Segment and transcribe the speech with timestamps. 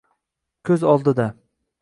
[0.69, 1.29] Ko’z oldida